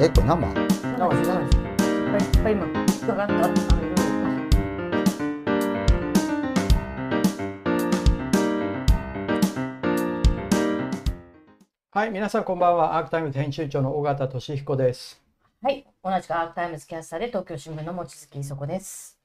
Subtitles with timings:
[0.00, 0.54] え、これ生？
[0.98, 3.54] 生です生ですいっぱいいっぱい今引っかかったあの
[11.90, 12.96] はい、皆さんこんばんは。
[12.96, 15.20] アークタイムズ編集長の尾形聡彦です。
[15.62, 19.18] はい同じくアークタイムズキャスターで東京新聞の望月衣塑子です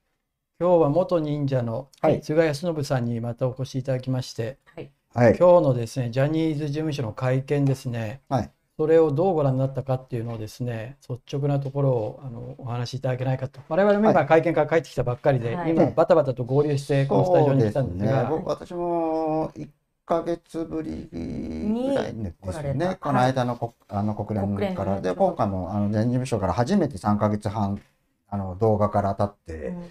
[0.60, 5.36] 今日は元忍者のはい志賀泰伸さんにまたお越しいただきまして、はいはい。
[5.38, 8.50] 今日のですね、ジャニーズ事務所の会見ですね、はい。
[8.78, 13.60] それをどうご覧になったかっていうのをですね、率直なところをあのお話しいただけないかと。
[13.68, 15.72] 我々も今会見から帰ってきたばっかりで、はい。
[15.72, 19.68] 今バタバタと合流してこのスタジオに来たんですが、僕私も1
[20.06, 22.96] ヶ月ぶりぐらいですね。
[23.00, 25.00] この間のこあの国連から。
[25.00, 27.82] で、今回もあの全事務所から初めて3ヶ月半
[28.28, 29.90] あの動画から経って、うん。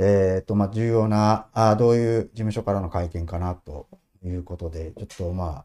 [0.00, 3.88] えっと、まあ、重要な、あどういう事務所からの会見かなと
[4.22, 5.64] いうことで、ちょっとま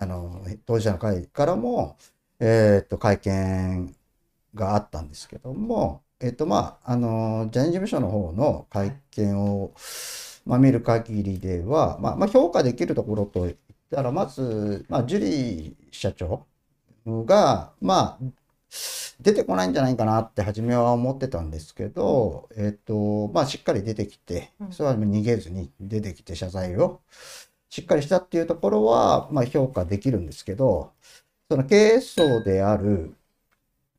[0.00, 1.96] あの、当事者の会からも、
[2.40, 3.94] えっと、会見
[4.54, 9.72] があったんですけども、えっと、まあ、あの、ジャニーズ事務所の方の会見を、
[10.46, 13.56] まあ、見る限りでは、まあ、まあ、評価できるところといっ
[13.90, 16.46] たら、まず、まあ、ジュリー社長
[17.06, 18.24] が、まあ、
[19.20, 24.72] 出てこないんじゃないかなって初めは思ってたんですけど、えっと、まあ、しっかり出てきてう、ん。
[24.72, 27.00] それは逃げずに出てきて謝罪を
[27.74, 30.92] しっかりしたっていうところは、まあ、評価できるんですけど、
[31.50, 33.16] その経営層である、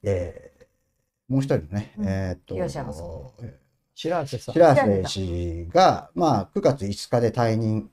[0.03, 0.55] えー
[1.27, 2.53] もう一人のね、うんえっと、
[3.95, 4.53] 白瀬さん。
[4.53, 7.89] 白瀬氏が、まあ、9月5日で退任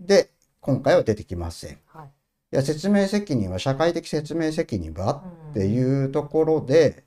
[0.00, 0.30] で、
[0.60, 1.72] 今回は出てきません。
[1.72, 2.10] いはい
[2.50, 7.04] や、説明責任は、社会的説明責任はうんっていうところで、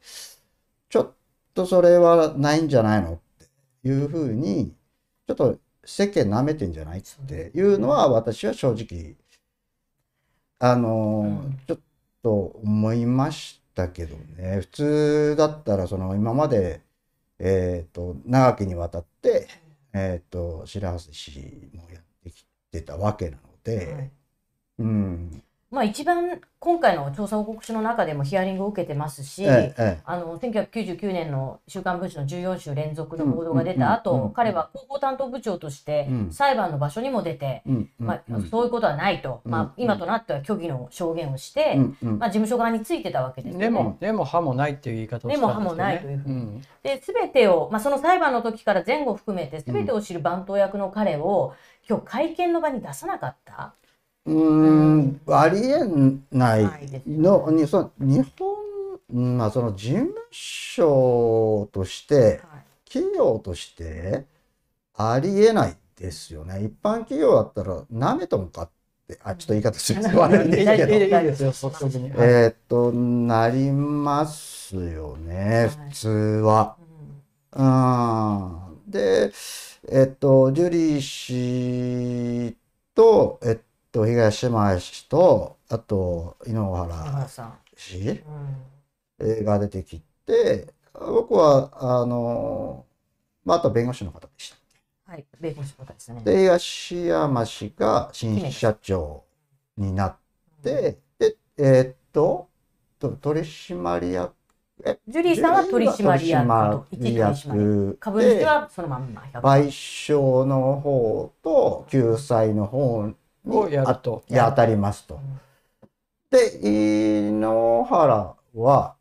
[0.88, 1.14] ちょっ
[1.56, 3.20] とそれはないんじゃないのっ
[3.84, 4.72] ていうふうに、
[5.28, 9.16] ちょっと世間舐めてんじゃないっていうのは、私は正直、
[10.60, 11.80] あのーうんちょっ
[12.24, 12.32] と
[12.64, 14.62] 思いましたけどね。
[14.62, 16.82] 普通だったら、その今まで、
[17.40, 19.48] えっと、長きにわたって、
[19.94, 24.12] えっと、白橋氏もやってきてたわけなので、はい
[24.80, 25.44] うん。
[25.76, 30.02] まあ一番今回の調査報告書の中でもヒアリングを受けてますし、ええええ。
[30.06, 36.32] あの1999年の「週刊文春」の14週連続の報道が出た後、うんうん彼は広報担当部長としてうん。
[36.32, 43.66] 裁判の場所にも出て、うんうんまあうんそういうことはないと、うんまあ、今となっては虚偽の証言をして、まあ、事務所側についてたわけですよね。
[43.66, 45.54] でも、でも歯もないっていう言い方をしたんですよね。
[45.54, 46.36] でも歯もないというふうに。
[46.36, 46.62] ん。
[46.84, 51.54] で全てを、まあ、その裁判の時から前後含めて全てを知る番頭役の彼を、
[51.90, 53.74] 今日会見の場に出さなかった、
[54.26, 55.84] うーん、ありえ
[56.32, 56.64] ない
[57.08, 58.56] のに、その日本、
[59.14, 62.42] うんまあその事務所として、
[62.86, 64.26] 企業として
[64.96, 66.64] ありえないですよね。
[66.64, 68.70] 一般企業だったら、なめとんかっ
[69.08, 76.78] て、あ、ちょっと言い方すると悪いんいいですけど、えーっと、なりますよね、はい普通は。
[77.56, 79.32] うんで、
[79.90, 82.58] えっと、ジュリー氏
[82.94, 83.58] と、えっ
[83.96, 88.22] と、東島氏と、あと、井ノ山原田さん、氏。
[89.18, 92.86] が出てきて、僕は、あの、
[93.46, 94.58] まあ、あと弁護士の方でした。
[95.12, 96.22] はい、米国の方ですね。
[96.26, 99.24] で、東山氏が新社長
[99.78, 100.18] になっ
[100.62, 102.50] て、で、えーっと、
[103.00, 104.34] と取締役、
[104.84, 105.00] え？
[105.08, 107.48] ジュリーさんは取締役取取締役。
[107.48, 107.98] 役。
[108.02, 113.14] 株主はそのまんま100賠償の方と救済の方
[113.48, 114.24] をにやると。
[114.32, 115.20] あ当たりますと。
[116.32, 118.96] で、井ノ原は、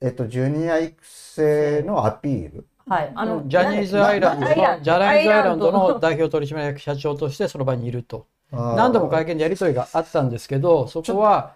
[0.00, 2.66] えっと、ジュニア育成のアピール？
[2.86, 8.26] はい、あのジャニーズアイランドの、ジャニーズアイランドの代表取締役社長としてその場にいると。
[8.50, 11.52] 何何度も会見でやり取りがあったんですけど、そこは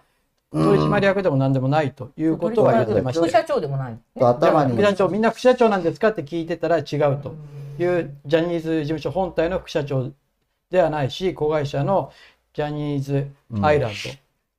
[0.51, 3.25] 取締役でも何でもないということは言ってましたよ。
[3.25, 3.97] 副社長でもない。
[4.19, 6.85] 頭に副社長、みんな副社長なんですかって聞いてたら違う
[7.19, 7.33] と
[7.79, 10.11] いうジャニーズ事務所本体の副社長
[10.73, 12.11] ではないし、子会社の
[12.51, 13.27] ジャニーズ
[13.61, 13.95] アイランド、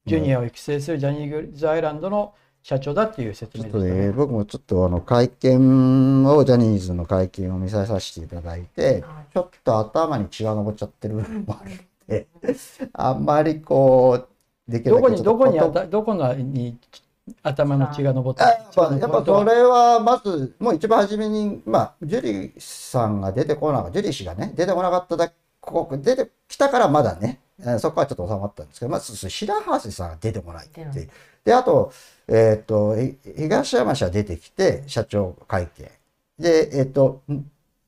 [0.07, 3.91] ジュニアを育成するジャニーズアイランドの社長だっていう説明でしたね。
[4.07, 12.29] ね、僕もちょっとあの会見を、ジャニーズの会見を見させていただいてはい、ちょっと頭に血が上っちゃってる部分もあるので、
[12.95, 14.29] あんまりこ
[14.69, 16.79] う、できるどこに、だけちょっとどこにあことた、どこのに
[17.43, 25.35] 頭の血が上っあたやっぱやっぱそれはまず、もう一番初めに、まあ、ジュリーさんが出てこなかった、ジュリー氏がね、出てこなかっただけ、
[25.65, 31.11] ここ出てきたからまだね、えーそこはちょっと収まったんですけど、まず白橋さんが出てこないっていう。
[31.45, 31.93] で、あと、
[32.29, 35.91] えっ、と、い東山氏は出てきて、社長会見。
[36.39, 37.45] で、えっ、と、ん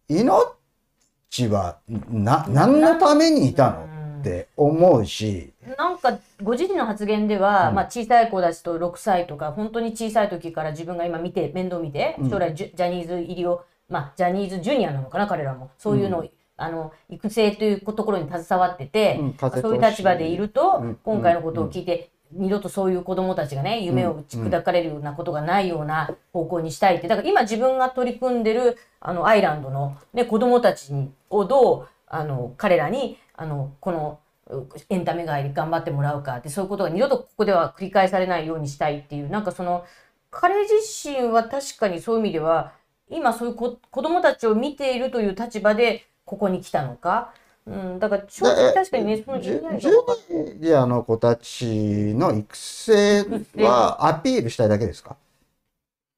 [0.08, 3.84] 命は、な、何のためにいたの？
[3.84, 7.74] っって思うし、なんかご自身の発言では、うん。
[7.76, 12.30] まあ、小さい子たちと6歳とか本当に小さい時から自分が今見て面倒見てうん。
[12.30, 15.70] 将来ジャニーズ入りを、まあ、ジャニーズジュニアなのかな彼らも。
[15.78, 16.24] そういうのを、
[16.56, 27.08] あの育成というところに携わってて、うん風そういう立場でいると、うん今回のことを聞いて、二度とそういう子どもたちがね夢を打ち砕かれるようなことがないような方向にしたいって。
[27.08, 34.18] だから今自分が取り組んでるあのアイランドの、ね、子どもたちにをどうあの彼らにあのこの
[34.48, 39.84] うエンタメ界で頑張ってもらうかってそういうことが二度とここでは繰り返されないようにしたいっていうなんかその
[40.30, 40.74] 彼自
[41.08, 42.72] 身は確かにそういう意味では
[43.08, 47.32] 今そういう子子どもたちを見ているという立場でここに来たのか、
[47.64, 53.24] うん、だから正直確かにねそのジュニアの子たちの育成
[53.56, 55.16] はアピールしたいだけですか？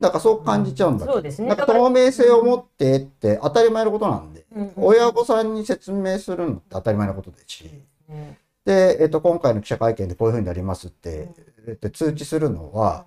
[0.01, 1.49] だからそう感じちゃうんだけど、そうですね。
[1.49, 7.71] なんか透明性を持ってって当たり前のことなんで、うん親御さんに説明するのって当たり前のことですし、
[8.11, 11.31] うんで、えっと、今回の記者会見でこういうふうになりますって、
[11.67, 13.07] えっと、通知するのは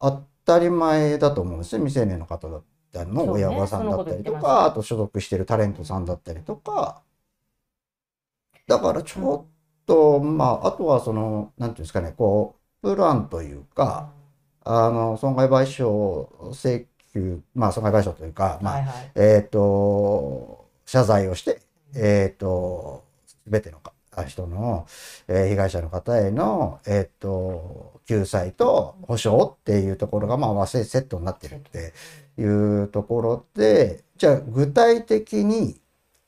[0.00, 2.62] 当たり前だと思うんですよ未成年の方だっ
[2.96, 7.02] たりの親御さんだったりとそうねとあと所属してるタレントさんだったりとか。
[8.66, 14.10] だからちょっと、まああとはそのなんていうんですかねこうプランというか
[14.64, 19.12] あの損害賠償請求まあ損害賠償というか、まあはいはい。
[19.14, 21.62] えっ、と、謝罪をして、
[21.94, 23.78] えっ、と、すべての
[24.16, 24.86] か人の、
[25.28, 31.92] えー被害者の方への、えっ、と、救済と保障っていうところが、まあ、合わせセットになってるって
[32.38, 35.80] いうところで、じゃあ、具体的に、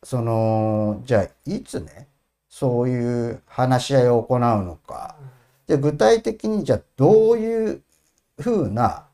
[0.03, 2.09] その、じゃあ、いつね、
[2.49, 5.17] そういう話し合いを行うのか、
[5.67, 7.83] で、具体的に、じゃあ、どういう
[8.41, 9.07] ふうな、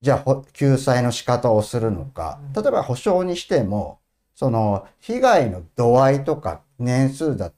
[0.00, 4.00] じゃあほ、救済の仕方をするのか、例えば保証にしても、
[4.34, 7.57] その、被害の度合いとか年数だったり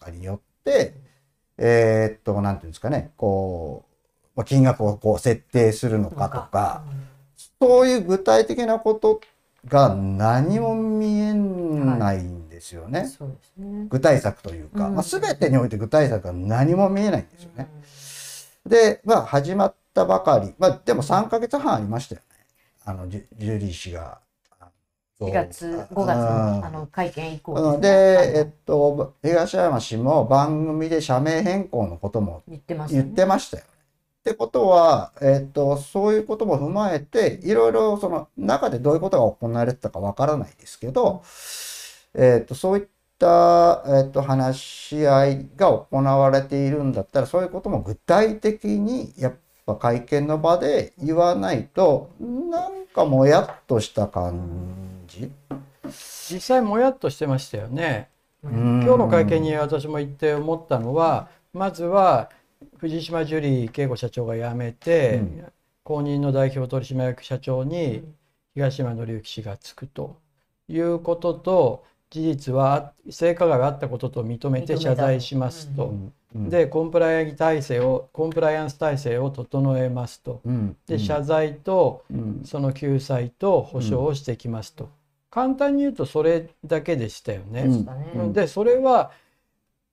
[0.00, 0.94] かによって、
[1.58, 6.82] えーっと、なんていうんですかね、こう、まあ金額をこう設定するのかとか、
[7.60, 9.20] そういう具体的なこと
[9.66, 13.06] が何も見えないんですよね。
[13.88, 17.68] 具体策というか、うんまあ、全てにおいて具体策が何も見えないんですよね。
[18.66, 22.46] で、まあ、始まったばかり、まあ、でも3ヶ月半ありましたよね。
[22.84, 24.20] あの、ジュジュリー氏が。
[25.20, 27.80] あの4月、5月のあの会見以降うん。
[27.80, 33.70] ねで、えっと、東山氏も番組で社名変更のことも言ってます言ってましたよね。
[34.20, 41.22] ってことは、えっと、そういうことも踏まえて、いろいろその中でどういうことが行われてたかわからないですけど、
[42.14, 42.86] えっと、そういっ
[43.18, 49.34] た、えっと、話し合いが行われているんだったら、そういうことも具体的に、やっ
[49.64, 54.99] ぱ会見の場で言わないと、なんかもやっとした感じ。
[56.28, 58.08] 実際もやっとしてましたよね。
[58.42, 62.30] 今今日の会見に私も行って思ったのは、まずは
[62.78, 65.52] 藤島ジュリー景子社長が辞めて、うん。
[65.82, 68.04] 後任の代表取締役社長に
[68.54, 70.16] 東山紀之氏がつくと
[70.68, 75.94] いうことと事実は性加害があったことと認めて謝罪しますと。
[76.34, 76.48] うん。
[76.48, 80.40] でコンプライアンス体制をコンプライアンス体制を整えますと。
[80.44, 80.76] うん。
[80.86, 82.42] で謝罪とうん。
[82.44, 84.90] その救済と保障をしてきますと。
[85.30, 87.64] 簡単に言うとそれだけでしたよね。
[88.14, 89.12] うんでそれは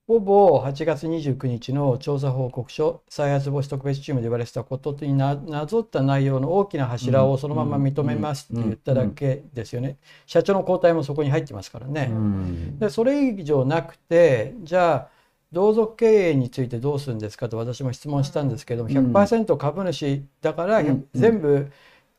[0.08, 9.98] ほぼ8月29日の調査報告書再発防止特別チームで言われてたことにななぞった内容の大きな柱をそのまま認めますって言っただけですよね。
[10.25, 12.08] 社長の交代もそこに入ってますからね。
[12.10, 15.08] うんでそれ以上なくてじゃあ
[15.51, 21.70] 同族経営についてどうするんですかと私も質問したんですけどもうん100%株主だからうん全部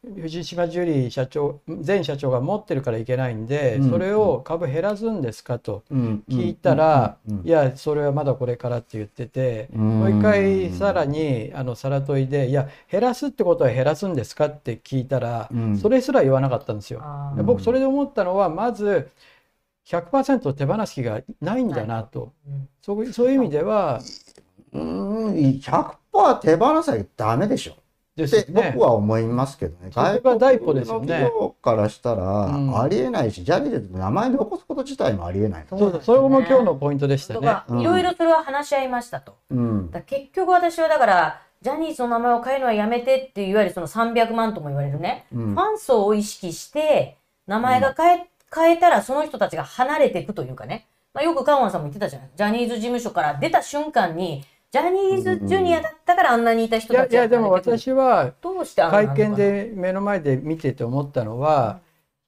[0.05, 3.91] 藤島ジュリー社長前社長が持ってるからいけないんでうん。
[3.91, 6.25] それを株減らすんですかとうん。
[6.29, 7.43] 聞いたらうん。
[7.45, 9.99] いやそれはまだこれからって言っててうん。
[10.01, 15.77] もう一回さらにあのさら問いでいや減らすってことは減らすんですかって聞いたらうん。
[15.77, 17.03] それすら言わなかったんですよ。
[17.45, 19.11] 僕それで思ったのはまず
[19.85, 22.33] 100%手放す気がないんだなと。
[22.47, 24.01] うんそうそういう意味では
[24.73, 25.35] うん。
[25.61, 27.75] 100%手放さなきゃダメでしょ
[28.27, 29.91] で僕は思いますけどね。
[29.93, 31.31] そこが第一歩ですよね
[31.63, 35.67] からしたらうんありえないし、ジャニーズって名前残すこと自体もありえない。
[35.69, 37.41] そうだそれも今日のポイントでしたね。
[37.41, 39.37] とかいろいろそれは話し合いましたと。
[39.51, 39.91] うん。
[39.91, 58.33] だ結局私はだからジャニーズの名前を変えるのはやめてっていういわゆるその300万とも言われるね、うんファン層を意識して名前が変え,、変えたらその人たちが離れていくというかね、まあ、よくカウアンさんも言ってたじゃないジャニーズ事務所から出た瞬間にジャニーズジュニアだったからあんなにいた人いやたちがいやでも私は
[58.91, 61.81] 会見で目の前で見てて思ったのは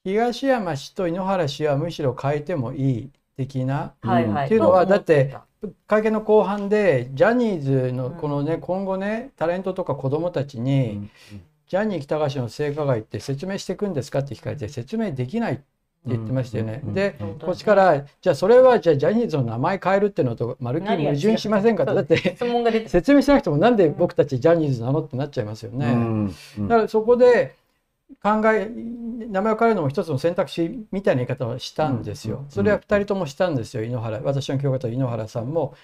[0.05, 3.95] 東山氏と井ノ原氏はむしろ変えてもいい的な。
[4.01, 4.47] はいはい。
[4.47, 5.45] っていうのはだってた
[5.87, 11.11] 会見の後半でジャニーズのこのね、今後ねタレントとか子どもたちに、
[11.69, 15.65] ジャニー喜多川氏の性加害って説明していくんですかって聞かれて説明できないって
[16.07, 16.81] 言ってましたよね。
[16.85, 22.89] うんで、うんこっちからじゃあそれはじゃあジャニーズの名前変えるっていうのとまるっきり矛盾しませんかってだって質問が出て。
[22.89, 25.87] 説明しなくてもなんで僕たちジャニーズなのってなっちゃいますよね。
[25.87, 26.69] うんうん。
[26.69, 27.55] だからそこで
[28.23, 28.69] 考え
[29.29, 32.45] 名前を変えるのも一つの選択肢みたいな言い方をしたんですよ。
[32.49, 33.85] それは二人ともしたんですよ。
[33.85, 34.21] 井ノ原。
[34.25, 35.75] 私の教科と井ノ原さんも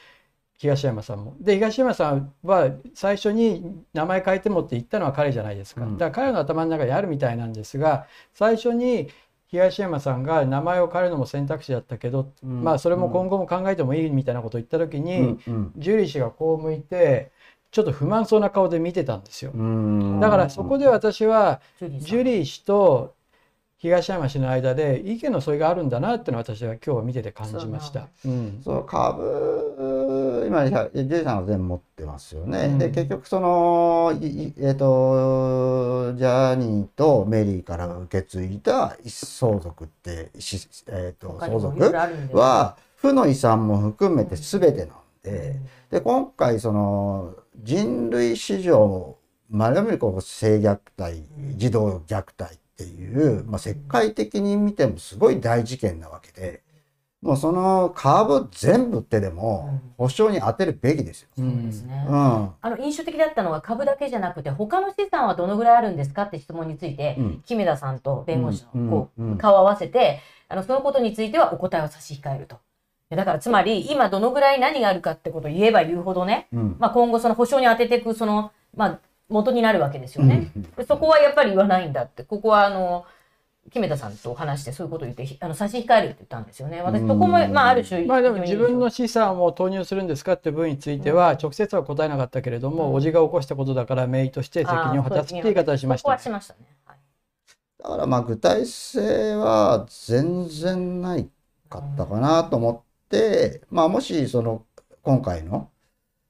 [0.59, 1.37] 東山さんも。
[1.41, 5.85] で東山さんは最初に名前変えてもって言ったのは彼じゃないですか。
[5.85, 5.99] うん。
[5.99, 9.09] だから彼の頭の中にあるみたいなんですが最初に
[9.49, 12.63] 東山さんが名前を変えるのも選択肢だったけど、うん。
[12.63, 15.41] まあそれも今後も考えてもいいみたいなことを言った時に、うん。
[15.47, 15.73] うん。
[15.77, 17.31] ジュリー氏がこう向いて
[17.71, 19.53] ちょっと不満そうな顔で見てたんですよ。
[19.55, 20.21] うん。
[20.21, 23.15] だからそこで私はジュリー氏と
[23.79, 28.09] 東山氏の間で意見の相違があるんだなっていうのを私は今日は見てて感じました。
[28.25, 28.61] うん。
[28.65, 29.96] そう株
[30.45, 32.67] 今ジェイさんは全部持ってますよね。
[32.67, 32.79] うん。
[32.79, 41.81] で結局そのえっ、とジャニーとメリーから受け継いだ一相続ってしえっ、と相続
[42.33, 44.89] は負の遺産も含めて全てなん
[45.23, 45.57] で。
[45.91, 49.17] で今回その人類史上
[49.49, 51.23] まれにこう性虐待
[51.55, 56.63] 児童虐待っていう、まあ、世界的に見てもすごい大事件なわけで
[57.27, 61.29] もうそのカーブ全部ってでも保証に当てるべきですよ。
[61.37, 62.07] うそうですんね。
[62.09, 62.15] うん。
[62.15, 67.43] あの印象的だったのは株だけじゃなくて他の資産はどのぐらいあるんですかって質問について、うん。
[67.45, 68.87] 木目田さんと弁護士うん。
[68.87, 72.59] のこう、顔を合わせてあのそのことについてはお答えを差し控えると。
[73.11, 76.77] だからつまり今どのぐらい何があるかってことを言えば言うほどね、うん。
[76.79, 80.53] まあ、今後その保証に当てていくその、まあ、元になるわけですよね。
[80.87, 82.23] そこはやっぱり言わないんだって。
[82.23, 83.05] ここはあの
[83.71, 86.83] 木目田さんと話してそういうことを言ってひあの差し控えるって言ったんですよね。
[86.83, 87.53] 私そこも、うん。
[87.53, 92.95] まあ、ある種まあでも自分の資産を投入するんですかっていう分については直接は答えなかったけれども、うん。
[92.95, 96.61] おじが起こしたことだから名義として責任を果たすっていう言い方をしましたはしましたね。
[96.85, 96.99] はい。
[97.83, 101.29] だからまあ具体性は全然ない
[101.69, 104.65] かったかなと思って、まあもしその
[105.03, 105.71] 今回の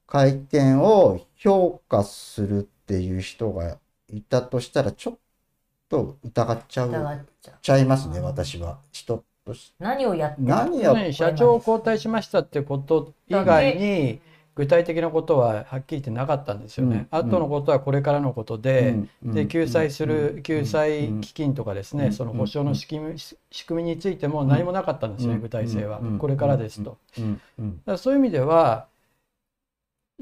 [0.07, 3.79] 会見を評価するっていう人が
[4.09, 5.19] いたとしたらちょっ
[5.89, 7.25] と疑っちゃう疑っ
[7.63, 8.79] ちゃいますね私は。
[8.93, 9.69] 人とし。
[9.69, 14.21] て何をやって何や社長を交代しましたってこと以外に
[14.57, 17.09] 具体的なことははっきり言ってなかったんですよね。
[17.13, 17.19] うん。
[17.19, 19.35] 後のことはこれからのことで、うん。
[19.35, 21.21] で救済する救済うん。
[21.21, 22.13] 基金とかですね、うん。
[22.13, 25.43] その保証の仕組み仕組みについても何もなかったんですよね、うん。
[25.43, 26.19] 具体性は、うん。
[26.19, 26.97] これからですと。
[27.19, 27.41] うん。
[27.59, 27.77] うん。
[27.77, 28.87] だからそういう意味では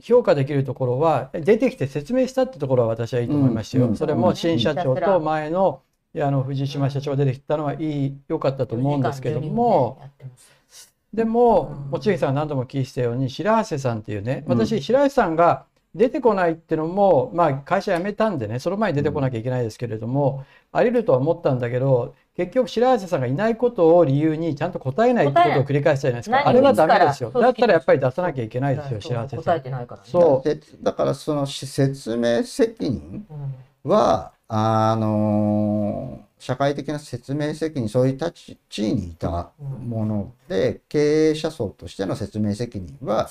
[0.02, 3.86] 評価できるところは出てきて説明したってところは私はいいと思いましたよ。
[3.86, 5.82] うんそれも新社長と前の
[6.16, 10.00] あの藤島社長が出てきたのはいい良かったと思うんですけども。
[11.12, 11.90] でも、うん。
[11.92, 14.58] 望月さんが何度も聞いてたように白橋さんっていうねうん。
[14.58, 26.48] 私白橋さんが出てこないっていうのも、まあ、会社辞めたんでねその前に出てこなきゃいけないですけれども、あり得るとは思ったんだけど結局白橋さんがいないことを理由にちゃんと答えないってことを繰り返したじゃないですか。
[26.48, 27.30] あれはダメですよ。
[27.30, 29.62] だったらやっぱり出さなきゃいけないですよ白橋さ答えん。
[29.62, 30.08] てないからね。
[30.10, 30.48] そう。
[30.48, 33.26] でだからそのし説明責任
[33.84, 33.90] うん。
[33.90, 43.30] はあのー社会的な説明責任そういう立ち地位にいたもので、経営者層としての説明責任は、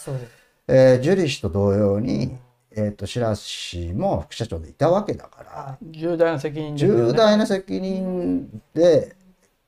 [0.67, 2.35] えージュリー氏と同様に、
[2.75, 6.79] えー、と白波瀬氏も副社長でいたわけだから、重大な責任ね。
[6.79, 9.15] 重大な責任で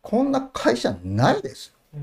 [0.02, 2.00] こんな会社ないですよ。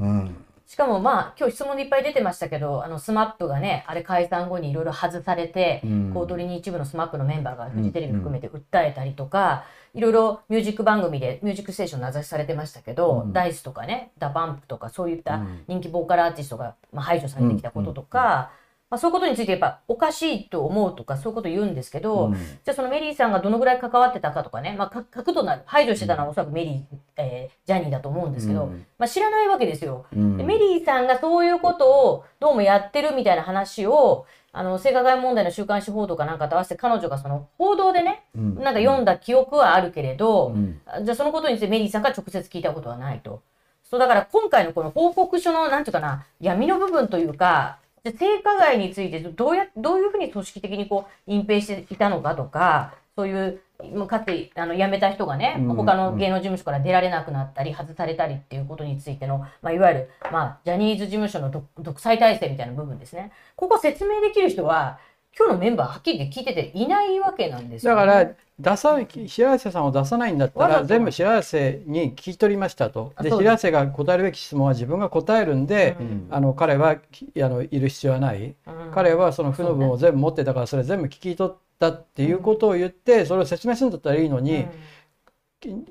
[0.00, 0.06] うん。
[0.06, 0.44] うん。
[0.66, 6.10] しかもまあ今日質問でいっぱい出てましたけどあの SMAP がねあれ解散後にいろいろ外されて、うん。
[6.14, 9.64] 公取に一部の SMAP のメンバーがフジテレビ含めて訴えたりとか、
[9.94, 13.32] いろいろミュージック番組で「ミュージックステーション」名指しされてましたけど、うん。
[13.32, 13.62] w-inds.
[13.62, 15.64] とかね DA PUMP とかそういったうん。
[15.68, 18.50] 人気ボーカルアーティストが、まあ、排除されてきたこととか、
[18.90, 22.34] まあ、そういうことについてやっぱおかしいと思うとかそういうこと言うんですけど、うん。
[22.34, 26.82] じゃあそのメリーさんがどのぐらい関わってたかとかね、まあ、か核となる排除してたのはおそらくメリー、
[27.16, 28.84] えージャニーだと思うんですけど、うん。
[28.98, 30.06] まあ、知らないわけですよ。
[30.12, 30.36] うん。
[30.36, 38.54] でメリーさんがそういうことをどうもやってるみたいな話をあの性加害問題の週刊誌報道かなんかと合わせて彼女がその報道でねうん。
[38.56, 40.80] なんか読んだ記憶はあるけれど、うん。
[41.04, 43.40] じゃあそのことについてメリーさんが直接聞いたことはないと。
[43.84, 53.60] そうだから今回のこの報告書のなんていうかな闇の部分というかじゃあ性加害についてどうやどういうふうに組織的にこう隠蔽していたのかとかそういう
[54.06, 55.74] かつてあの辞めた人がね、うん。
[55.74, 63.32] 他の芸能事務所から出られなくなったり外されたりっていうことについての、まあ、いわゆる、まあ、ジャニーズ事務所の独独裁体制みたいな部分ですね。
[63.56, 64.98] ここ説明できる人は
[65.38, 73.14] 今日のメンバーはっきり聞いてていないわけなんですよ、だから出さ白瀬さんを出さないんだったら全部白瀬に聞き取りましたと。
[73.22, 76.26] で白瀬が答えるべき質問は自分が答えるんで、うん。
[76.30, 78.42] あの彼はきあのいる必要はない。
[78.44, 78.54] うん。
[78.92, 84.66] 彼はその負の分を全部持ってたからそれ全部聞き取ったっていうことを言ってそれを説明するんだったらいいのに、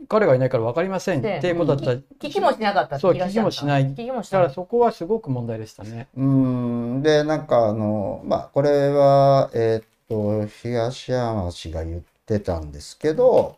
[0.08, 1.94] 彼がいないから分かりませんっていうことだった。
[1.94, 3.86] ら、聞きもしなかったそう聞きもしない。
[3.86, 6.08] 聞きもしだからそこはすごく問題でしたね。
[6.18, 13.58] うん、で、なんかあの、まあ、これは、えーっと、東山氏が言ってたんですけど、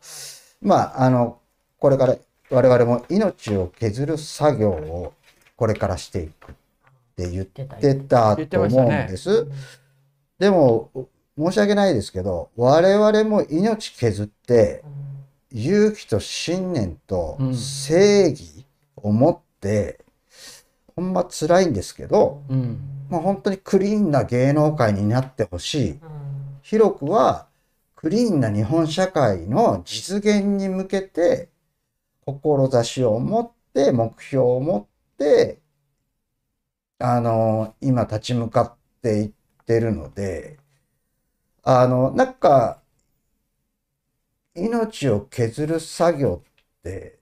[0.62, 1.40] まあ、あの、
[1.80, 2.18] これから
[2.50, 5.14] 我々も命を削る作業を
[5.56, 6.56] これからしていくっ
[7.16, 7.96] て言ってた言っ
[8.48, 9.08] てと思うんましたね。
[9.10, 9.48] です。
[10.38, 10.90] でも、
[11.38, 14.84] 申し訳ないですけど、我々も命削って、
[15.52, 17.56] 勇気と信念とうん。
[17.56, 18.66] 正義
[18.96, 20.04] を持って、
[20.96, 22.80] ほんま辛いんですけど、うん。
[23.10, 26.00] まあ、本当にクリーンな芸能界になってほしい。
[26.62, 27.48] 広くは
[27.96, 31.50] クリーンな日本社会の実現に向けて、
[32.26, 35.60] 志を持って、目標を持って、
[37.00, 39.32] あの、今立ち向かっていっ
[39.66, 40.58] てるので、
[41.64, 42.81] あの、なんか、
[44.56, 47.20] 命を削る作業って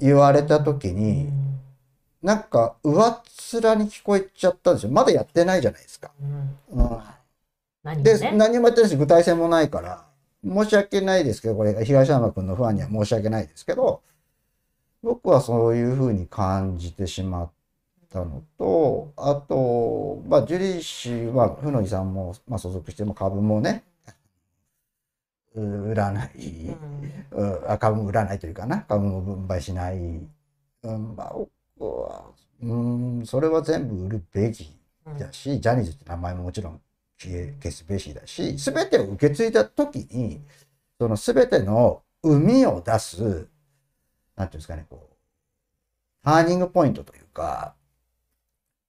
[0.00, 1.60] 言われた時に、ん。
[2.22, 4.92] なんか上っ面に聞こえちゃったんですよ。
[4.92, 6.10] まだやってないじゃないですか。
[6.72, 6.82] うん。
[6.82, 8.02] うん。
[8.02, 10.06] で、何もやってないし、具体性もないから、
[10.42, 14.02] 申し訳ないですけど、これ、東山君のファンには申し訳ないですけど、
[15.02, 17.50] 僕はそういうふうに感じてしまっ
[18.10, 23.84] たのと、あと、まあ、ジュリー氏は、ふのいさんも、まあ、所属しても株もね、
[25.54, 26.30] う売らない、
[27.32, 27.42] うん。
[27.42, 27.70] うん。
[27.70, 29.96] あ株も売らないというかな、株も分配しない。
[29.96, 31.34] うん、まあ、
[32.60, 32.74] う
[33.22, 34.70] ん、それは全部売るべき
[35.06, 35.18] うん。
[35.18, 36.80] だし、ジャニーズって名前ももちろん
[37.18, 40.42] 消え消すべしだし、すべてを受け継いだときに、
[40.98, 43.48] そのすべての生みを出す、
[44.36, 45.14] なんていうんですかね、こう、
[46.24, 47.74] ターニングポイントというか、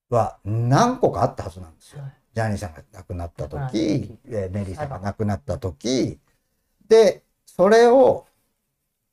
[0.10, 2.02] は何個かあったはずなんですよ。
[2.02, 2.14] はい。
[2.34, 6.20] ジャニーさんが亡くなった亡くなった時時、えーメリーさんが亡くなった時、
[6.88, 8.28] で、それを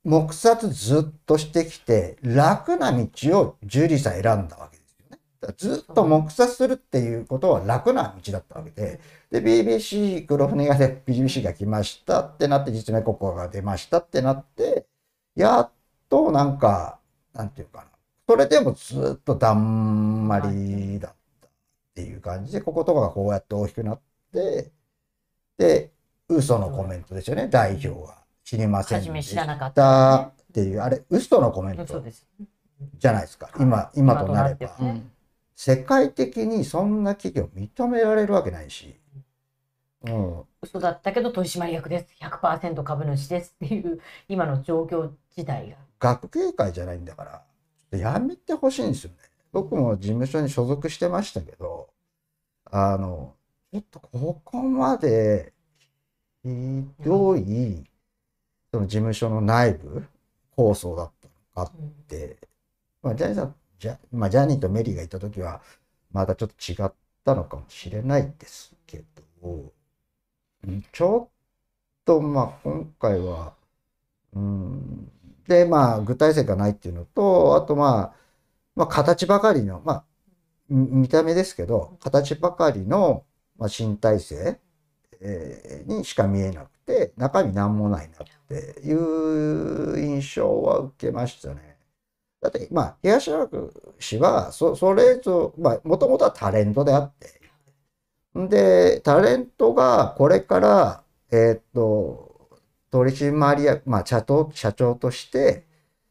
[0.03, 3.07] 黙殺ずっとしてきて、楽な道
[3.39, 5.19] をジュリーさん選んだわけですよね。
[5.57, 8.99] ずっと黙殺するっていうことは楽な道だったわけで、
[9.31, 14.87] で、BBC、黒船屋で BBC が来ましたってなって、実名国家が出ましたってなって、
[15.35, 15.71] やっ
[16.09, 16.99] となんか、
[17.33, 17.85] なんていうかな。
[18.27, 21.51] それでもずっとだんまりだったっ
[21.95, 24.01] ていう感じで、こことかがこうやって大きくなっ
[24.33, 24.71] て、
[25.57, 25.91] で、
[26.35, 28.23] 嘘のコメントですよね、代表は。
[28.43, 32.03] 知りませんでし知らなかったっていう、あれ、嘘のコメント。
[32.97, 33.49] じゃないですか。
[33.59, 34.75] 今、今となれば。
[35.55, 38.99] 世界的にそんな企業認められるわけないし。
[40.05, 40.43] うん。
[40.61, 42.07] 嘘だったけど取締役です。
[42.21, 45.77] 100%株主ですっていう今の状況自体が。
[45.99, 47.45] 学芸会じゃないんだか
[47.91, 49.17] ら、やめてほしいんですよね。
[49.53, 51.89] 僕も事務所に所属してましたけど、
[52.65, 53.35] あの、
[53.71, 55.52] ちょっとここまで
[56.43, 56.49] ひ
[57.03, 57.83] どい、
[58.71, 60.05] その事務所の内部
[60.55, 62.37] 構想だったのかって、
[63.03, 65.61] まあ、ジャニーさん、ジャ,、まあ、ジャニーとメリーがいた時は、
[66.11, 66.93] またちょっと違っ
[67.25, 69.03] たのかもしれないですけ
[69.41, 69.73] ど、
[70.67, 71.35] うんちょっ
[72.05, 73.55] と、まあ、今回は、
[74.33, 75.11] うん、
[75.47, 78.15] で、まあ、具体性がないっていうのと、あと、まあ、
[78.75, 80.05] まあ、形ばかりの、まあ、
[80.69, 83.25] み見た目ですけど、形ばかりの、
[83.57, 84.59] まあ、新体制、
[85.23, 91.77] えにしか見えなくて、中身なんもないなっていう印象は受けましたね。
[92.41, 93.49] だって、まあ、東山
[93.99, 97.41] 氏は、そ、それぞ、まあ、もともとはタレントであって、
[98.35, 102.49] で、タレントがこれから、えーっと、
[102.91, 105.65] 取締役、まあ、社長、社長として、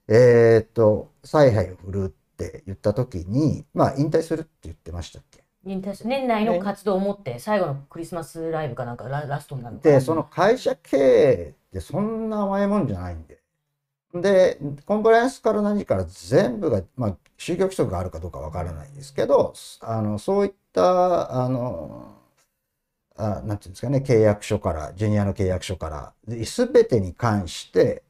[0.09, 5.42] えーっと、采配を振るって言ったときに、まあ、引退するって言ってましたっけ？
[5.65, 13.39] 年内の活動をもって最後のクリスマスライブかなんかララストになるで、その会社経営ってそんな甘いもんじゃないんで。
[14.15, 22.15] で、コンプライアンスから何から全部が、まあ、就業規則があるかどうかわからないんですけど、あの、そういった、あの、
[23.17, 28.03] あなんていうんですかね、契約書から、ジュニアの契約書から、すべてに関して、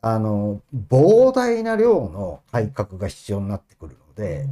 [0.00, 4.46] あの、膨大な量の改革が必要になってくるので、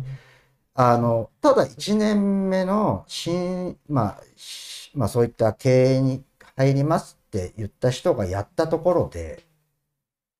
[0.80, 6.22] あの、ただ1年目の新、まあ、しまあそういった経営に
[6.54, 9.42] 入りますって言った人がやったところで、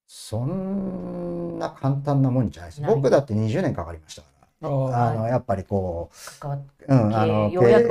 [0.07, 2.83] そんな簡単なもんじゃないです。
[2.83, 4.29] 僕だって20年かかりましたか
[4.61, 4.68] ら。
[4.68, 6.46] ああの、やっぱりこう、
[6.87, 7.88] うん、あの、経営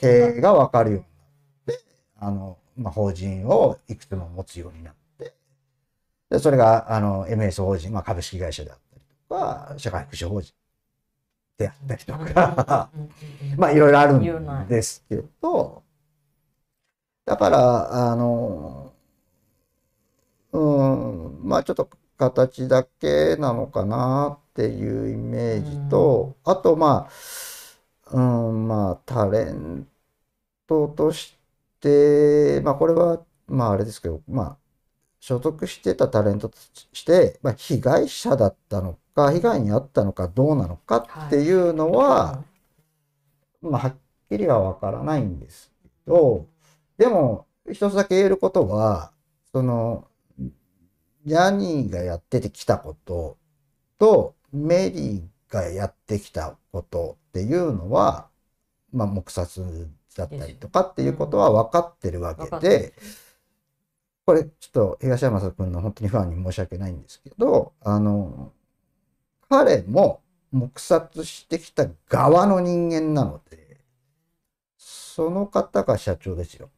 [0.00, 0.06] 経
[0.38, 1.04] 営がわかるように
[1.66, 1.84] なって、
[2.18, 5.34] あの、まあ、法人をいくつも持つようになって、
[6.30, 10.54] でそれがあの MS 法人、まあ、株式会社であったりとか、社会福祉法人
[11.56, 12.90] であったりとか、
[13.56, 15.82] まあいろいろあるんですけど、
[17.24, 18.92] だから、あの、
[20.52, 27.08] うん、まあちょっと形だけなのかなっていうイメージと、あとま
[28.12, 28.20] あ、う
[28.52, 29.88] ん、まあタレン
[30.66, 31.36] トとし
[31.80, 34.56] て、まあこれは、まああれですけど、まあ
[35.20, 36.58] 所属してたタレントと
[36.92, 42.42] して、まあ被害者だったのか、被害に遭ったのかどうなのかっていうのは、
[43.62, 43.94] まあ、はっ
[44.28, 46.46] きりはわからないんですけど、
[46.98, 49.12] でも、一つだけ言えることは、
[49.52, 50.08] その、
[51.24, 53.38] ジャニーがやっててきたこと
[53.98, 58.28] と、メリーがやってきたことっていうのは、
[58.92, 62.92] まあ、黙殺だったりとかっていうことは分かってるわけで、
[64.26, 68.52] これちょっと東山君の本当にファンに申し訳ないんですけど、あの、
[69.48, 73.80] 彼も黙殺してきた側の人間なので、
[74.78, 76.70] その方が社長ですよ。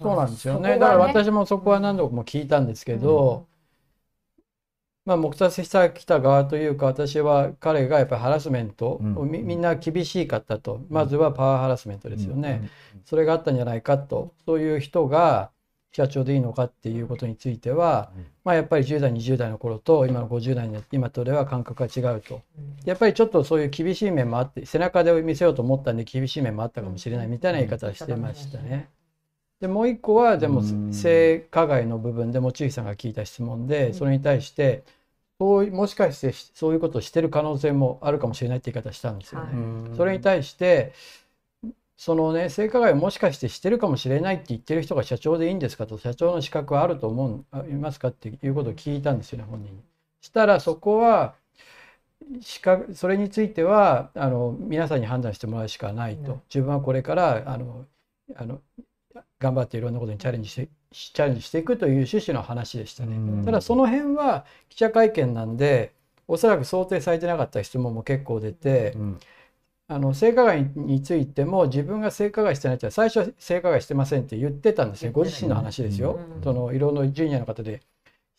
[0.00, 0.74] そうなんですよね。
[0.74, 3.46] そこがだから私もそこは何度も聞いたんですけど、
[5.04, 9.30] まあ、黙殺してきた側というか私は彼がやっぱりハラスメント、うん。
[9.30, 10.80] みみんな厳しかったと。
[10.88, 12.70] まずはパワーハラスメントですよね、
[13.04, 14.32] それがあったんじゃないかと。
[14.44, 15.50] そういう人が
[15.94, 18.26] 社長でいいのかっていうことについては、うん。
[18.44, 22.40] まあ、やっぱり10代20代の頃と今の50代の今とでは感覚が違うと。
[22.58, 22.76] うん。
[22.84, 28.88] やっぱりちょっとそういう厳しい面もあって背中で見せようと思ったんで厳しい面もあったかもしれないみたいな言い方をしてましたね。
[29.60, 30.94] でもう一個はでもうん。
[30.94, 34.84] 性加害の部分で持ち主さんが聞いた質問でそれに対して
[35.38, 39.88] そうもしかしてそういうことをしてる可能性もあるかもしれないって言い方したんですよね。
[39.90, 39.96] はい。
[39.96, 40.92] それに対して
[42.02, 49.78] そのね性加害をもしかしてしてるかもしれないって言ってる人が社長でいいんですかと社長の資格はあると思うあいますかっていうことを聞いたんですよね本人に。
[50.20, 51.36] したらそこは
[52.40, 57.86] 資格それについてはあの皆さんに判断してもらうしかないと、うん自分はこれからあの
[58.34, 58.60] あの
[59.38, 63.14] 頑張っていろんなことにチャレンジしてチャレンジしていくという趣旨の話でしたね。
[63.14, 65.92] うんただその辺は記者会見なんで
[66.26, 69.20] おそらく想定されてなかった質問も結構出て、うん
[69.92, 75.10] あの性加害についても自分が性加害してないって最初は性加害してませんって言ってたんですね。
[75.10, 77.82] ご自身の話ですよ、うんそのいろんなジュニアの方で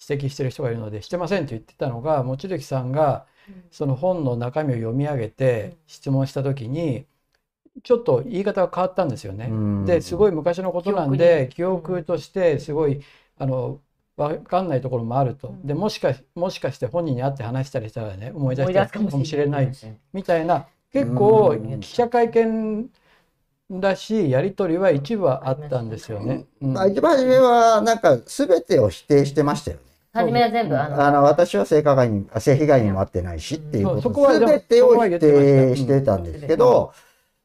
[0.10, 3.26] 指摘してる人がいるのでしてませんって言ってたのが望月さんが
[3.72, 7.06] その本の中身を読み上げて質問した時に
[7.84, 9.48] ちょっと言い方が変わったんですよね。
[9.50, 9.86] うん。
[9.86, 13.02] ですごい昔のことなんで記憶としてすごい
[13.38, 13.80] あの
[14.16, 15.56] 分かんないところもあると。
[15.63, 19.72] でもしかもしかして本人に会って話したりしたらね思い出してるかもしれない
[20.13, 21.80] みたいな結構うん。
[21.80, 22.90] 記者会見
[23.70, 26.46] らしいやり取りは一部はあったんですよね。
[26.62, 26.74] うん。
[26.74, 29.84] まあ、一番初めは、なんか、すべてを否定してましたよね。
[30.14, 30.80] 初めは全部。
[30.80, 34.02] あのあの、私は性加害に、あ性被害にも遭ってないしっていうこと。
[34.04, 36.94] そうそこはでもすべてを否定してたんですけど、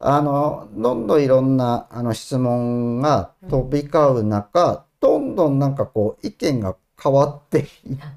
[0.00, 7.66] あの、どんどんいろんな、あの、質問が飛び交う中、どんどんなんかこう、意見が変わっていっ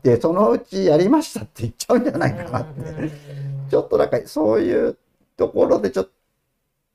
[0.02, 3.12] て、そのうちやりましたって言っちゃうんじゃないかなって。
[3.70, 4.98] ちょっとなんか、そういう
[5.42, 6.10] ところでちょっ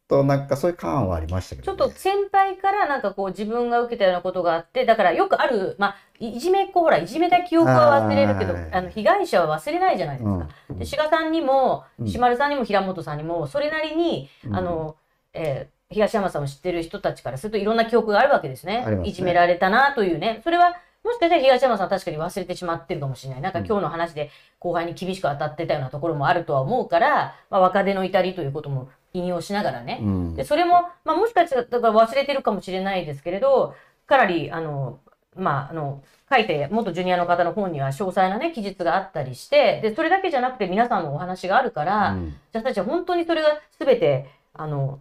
[0.08, 1.90] となんかそういう感はありましたけちょど、ね。
[1.90, 10.48] っと先輩からなんかこう自分が受けたようなことがあってだからよくあるまあいいじめっ子ほらいじめた記憶は忘れるけどはいあの被害者は忘れないじゃないですか。
[10.70, 14.96] うんで志賀さんにもうん石丸さんにも平本さんにもそれなりに、うんあの、
[15.32, 18.82] えー東山さんを知ってる人たちからするといろんな記憶があるわけですね。
[18.84, 20.40] すねいじめられたなというね。
[20.42, 20.74] それは
[21.06, 23.40] もしかしたら東山さんは確かに忘れてしまってるかもしれない。
[23.40, 30.00] なんか今日の話で後輩に厳しく当たってたようなところもあるとは思うから、まあ、若手の至りということも引用しながらね。
[30.02, 30.34] うん。
[30.34, 33.74] でそれも、まあ、もしかしたらだから忘れてるかもしれないですけれど
[34.06, 34.98] かなりあの、
[35.36, 42.36] まあ、あの書いて元ジュニアの方の本には詳細な、ね、記述があったりしてでそれだけじゃなくて皆さんのお話があるから、うん。
[42.52, 45.00] 私たちは本当にそれが全てあの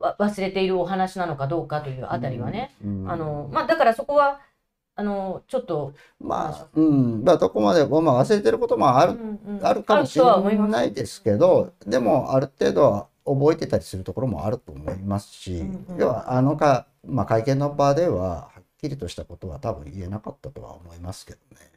[0.00, 3.10] わ忘れているお話なのかどうかというあたりはね、うん。
[3.10, 4.40] あのまあ、だからそこは
[4.94, 15.96] あのちょっと、まあ、うん、まあ、どこまで、まあ、忘れてることもある、うんうんあるかもしれないですけど、でも、ある程度は覚えてたりするところもあると思いますし、うんうん。
[15.98, 21.70] 要は、あのか、まあ、会見の場では、はっきりとしたことは多分言えなかったとは思いますけどね。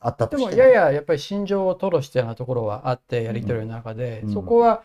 [0.00, 4.32] あったとしてでもやややっぱり心情を吐露したようなところはあってやり取りの中で、うん。
[4.32, 4.82] そこは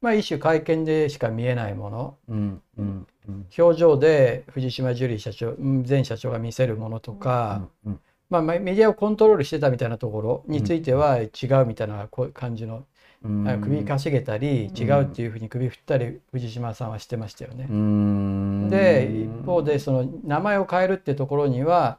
[0.00, 2.16] まあ一種会見でしか見えないもの。
[2.28, 3.46] うん、うん、うん。
[3.58, 12.84] 表情で藤島ジュリー社長うん前社長が見せるものとか、うんまあ、まあメディアをコントロールしてたみたいなところについては違うみたいなこう感じの
[13.24, 13.48] うん。
[13.48, 17.66] あ首かしげたり違うっていうふうに首振ったり藤島さんはしてましたよね。
[17.68, 17.72] う。
[17.72, 18.68] ん。
[18.68, 21.98] で一方でその名前を変えるってところには、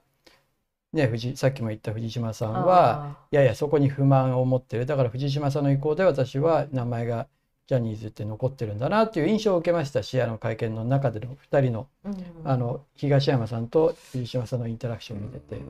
[0.93, 4.85] ね、藤さっきも言った藤島さんはあいやいやそこに不満を持ってる。
[4.85, 7.27] だから藤島さんの意向で私は名前が
[7.67, 12.49] ジャニーズって残ってるんだなっていう印象を受けましたしあの会見の中での2人のーうん。
[12.49, 15.61] あの東山さんと藤島さんのインタラクションを見てて。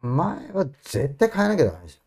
[0.00, 2.00] 前は絶対変えなきゃダメですよ。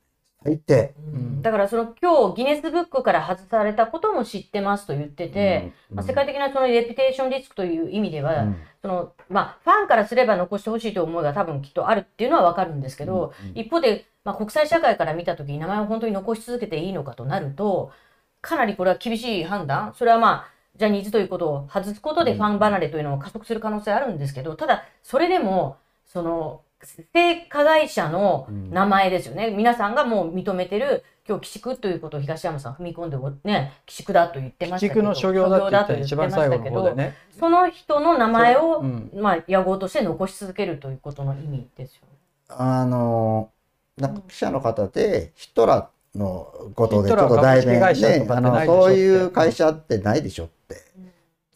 [0.43, 0.95] 最低。
[0.99, 1.41] ん。
[1.41, 5.97] だからその今日ギネスブックから外されたことも知ってますと言ってて、うん。
[5.97, 8.55] まあ、世界的なそのレピュテーションリスクという意味では、うん。
[8.81, 13.49] そのまあ、ファンからすれば残してほしいという思いが多分きっとあるっていうのはわかるんですけど、うん。
[13.49, 13.57] うん。
[13.57, 17.91] 一方で、まあ、国際社会から見た時に名前を本当に残し続けていいのかとなると
[18.41, 19.93] かなりこれは厳しい判断。
[19.95, 37.15] それはまあジャニーズということを外すことでファン離れというのも加速する可能性あるんですけどただそれでもその性加害者の名前ですよね、皆さんがもう認めてる今日寄宿ということを東山さん踏み込んでね寄宿だと言ってましたけど地区の所業だと言ってましたけどね。
[37.37, 42.07] その人の名前を、うんまあ、野号として残し続けるということの意味ですよね。
[42.49, 43.49] あの、
[43.97, 50.77] なんか記者の方で、ヒトラーのことでちょっと代弁ね、あの、そういう会社ってないでしょって。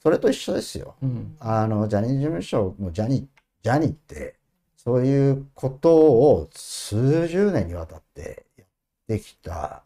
[0.01, 0.95] それと一緒ですよ。
[1.01, 3.25] うんあの、ジャニーズ事務所のジャニー、
[3.63, 4.35] ジャニーって、
[4.75, 8.67] そういうことを数十年にわたってやっ
[9.07, 9.83] てきた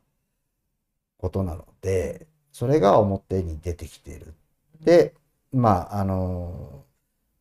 [1.17, 4.33] ことなので、それが表に出てきている。
[4.81, 5.13] で、
[5.53, 6.83] まあ、あの、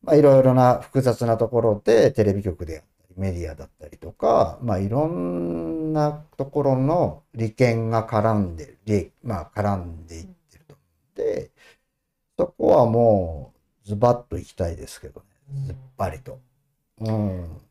[0.03, 2.83] まあ、いろいろな複雑なところで、テレビ局であっ
[3.17, 10.83] メディアだったりとか、まあ、いろんなところの利権が絡んで、利まあ、絡んでいってると思
[11.17, 11.51] うんで、
[12.37, 13.53] そこはも
[13.85, 16.39] う、ズバッといきたいですけどね、ずっぱりと。
[17.01, 17.61] うん。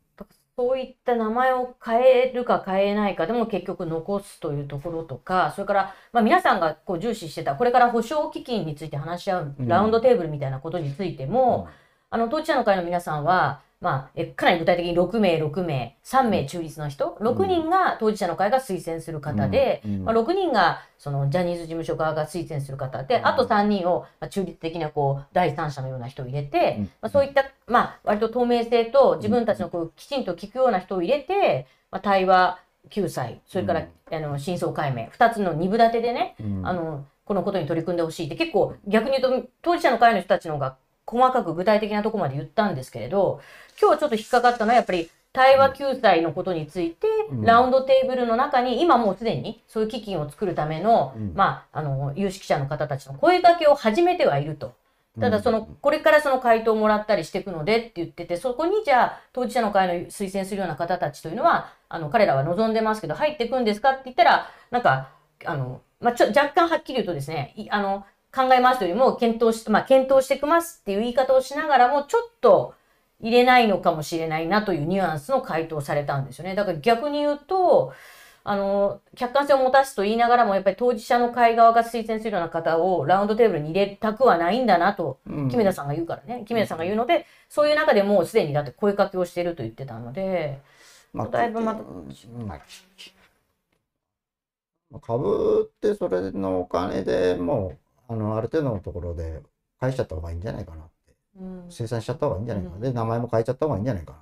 [0.57, 11.67] そういった名前を変えるか変えないかでも結局残すというところとか、それから、まあ、皆さんがこう重視してた、これから保証基金について話し合ううんラウンドテーブルみたいなことについても、
[12.09, 20.03] あの当事者の会の皆さんは、まあ、えかなり具体的に6名、6名、3名中立の人、6人が当事者の会が推薦する方で、うん。
[20.03, 23.27] まあ、6人がそのジャニーズ事務所側が推薦する方で、うん。
[23.27, 26.83] あと3人をまあ中立的なこう第三者のような人を入れて、うん。
[26.85, 32.59] まあ、そういった、まあ、割と透明性と自分たちのこうきちんと聞くような人を入れて、まあ、対話
[32.89, 36.67] 救済、それから、あの真相解明、2つの二部立てでね、うん。
[36.67, 43.41] あのこのことに取り組んでほしいって結構逆に言うと当事者の会の人たちの方が細かく具体的なところまで言ったんですけれど
[43.81, 47.41] 今日ちょっと引っかかったのはやっぱり対話救済のことについて、うん。
[47.43, 51.33] ラウンドテーブルの中に今もうすでにそういう基金を作るための,、うん。
[51.35, 54.73] まあ、あの有識者の方たちの声掛けを始めてはいると。
[55.19, 65.09] ただその、これからその回答をもらったりしていくのでって言ってて、そこにじゃあ当事者の会の推薦するような方たちというのは、あの、彼らは望んでますけど、入っていくんですかって言ったら、なんか、
[65.45, 72.75] あの、まあ、ちょ、若干はっきり言うとですね、いあの、考えますよりも、検討し、まあ、検討していきますっていう言い方をしながらも、ちょっと
[73.19, 76.55] 入れないのかもしれないなというニュアンスの回答をされたんですよね。
[76.55, 77.93] だから逆に言うと、
[78.43, 85.49] あの、客観性を持たすと言いながらも、やっぱり当事者の会側が推薦するような方をラウンドテーブルに入れたくはないんだなと、うん。
[85.49, 90.59] 木目田さんが言うからね、木目田さんが言うので、そういう中でもうすでにだって声かけをしていると言ってたので、
[91.11, 91.81] まあだいぶまた
[95.01, 99.41] 株ってそれのお金でもうあのある程度のところで
[99.79, 101.13] 返しちゃった方がいいんじゃないかなって。
[101.39, 101.65] うん。
[101.69, 102.81] 生産しちゃった方がいいんじゃないかな、うん。
[102.81, 104.15] で名前も変えちゃった方がいいんじゃないか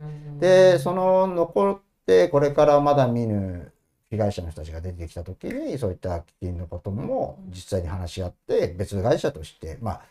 [0.00, 0.38] なうん。
[0.38, 3.72] でその残ってこれからまだ見ぬ
[4.10, 10.02] 被害者の人たちが出てきた時にそういった基金のことも実際に話し合って別会社としてまあ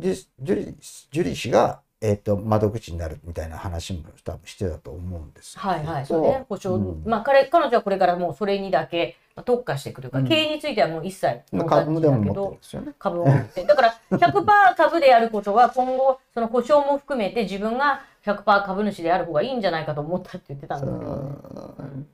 [0.00, 0.76] ジュリ
[1.10, 12.94] ジュリ氏が、えー、と窓口になるみたいな話も多分してたと思うんですよはいはい、そうね、保証、うんまあ彼、彼女はこれからもうそれにだけまあ特化していくというか、うん経営についてはもう一切ノータッチ株でも持ってるんだけど、ですよね。
[12.98, 13.64] 株を持って。
[13.64, 22.06] だから100%株であることは今後、その保証も含めて自分が100%株主である方がいいんじゃないかと思ったって言ってたんですけどね。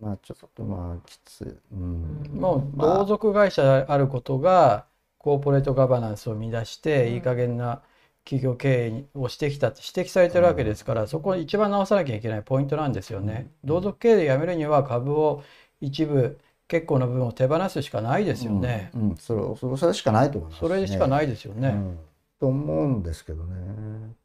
[0.00, 1.56] まあちょっとまあきつい。
[1.72, 2.30] うん。
[2.32, 4.86] もうまあ同族会社であることが
[5.18, 7.82] コーポレートガバナンスを乱してうんいい加減な
[8.26, 13.50] 企業経営をしてきたって指摘されてるわけですからそこを一番直さなきゃいけないポイントなんですよね。
[13.64, 15.44] 同族経営でやめるには株を
[15.80, 18.90] 一部結構な部分を手放すしかないですよね。
[18.94, 19.10] うん。
[19.10, 21.68] うんそれそれしかないと思います、それしかいないですよね。
[21.68, 21.98] うん、
[22.40, 24.16] と思うんですけどね。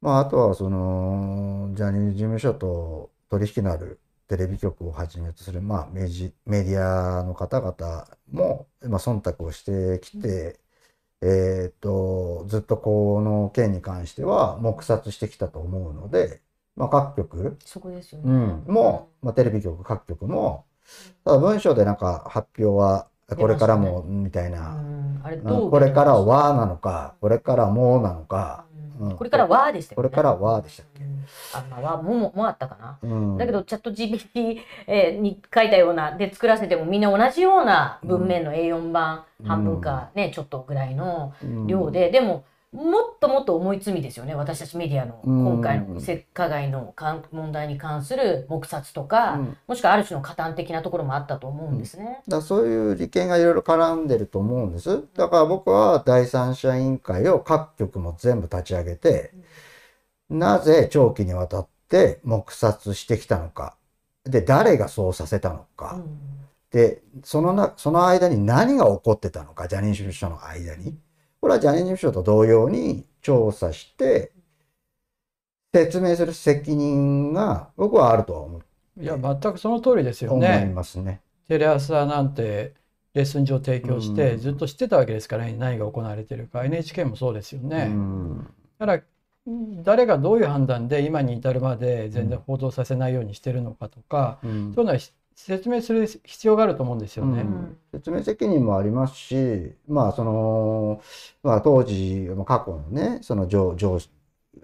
[0.00, 10.58] まあ、あとはそのジャニーズ事務所と取引のあるテレビ局をはじめとする、まあ、メジメディアの方々も、まあ、忖度をしてきて、
[11.24, 16.42] えー、とずっとこの件に関しては黙殺してきたと思うので、
[16.76, 18.30] まあ、各局、そこですよね。
[18.66, 20.64] うん、も、まあ、テレビ局各局も、
[21.24, 23.06] ただ文章でなんか発表は
[23.36, 25.20] これからもみたいな、うん。
[25.22, 25.70] あれうん。
[25.70, 28.64] これからはなのかこれからもなのか、
[29.16, 31.24] これからはでしたこれからはでしたっけ、うん。
[31.54, 32.98] あまあはもももあったかな。
[33.02, 41.66] うん、だけどチャット GPT えーに書いたようなで作らせてもみんな同じような文面の A4 版、うん半分かねちょっとぐらいのうん。
[41.66, 46.94] 量で、でももっともっと重い罪ですよね私たちメディアのうん今回の性加害の
[47.30, 52.04] 問題に関する黙殺とか、うんもしくはある種の加担的なところもあったと思うんですね。
[52.04, 55.04] だからそういう利権がいろいろ絡んでると思うんです。
[55.14, 59.32] だから僕は第三者委員会を各局も全部立ち上げて、
[60.28, 63.76] なぜ長期にわたって黙殺してきたのか。
[64.24, 65.94] で、誰がそうさせたのか。
[65.96, 70.96] うんで、そのな、その間に何が起こってたのか、ジャニーズ事務所の間に。
[71.42, 74.32] これはジャニーズ事務所と同様に調査して、
[75.74, 78.62] 説明する責任が僕はあるとは思う
[79.00, 80.70] いや全くその通りですよ思いね。
[80.74, 81.20] ますね。
[81.48, 82.74] テレ朝なんて
[83.14, 87.86] レッスン上提供してうんずっと知ってたわけですから、ね、何が行われてるか NHK もそうですよね。
[87.90, 88.46] うん
[88.78, 89.02] だから
[89.82, 94.98] 誰がどういう判断で今に至るまで全然報道させないようにしてるのかとか、うんそういうのは
[95.34, 97.42] 説明する必要があると思うんですよね。
[97.42, 101.02] うん説明責任もありますし、まあその、
[101.42, 103.98] まあ当時、まあ過去のね、その上、上、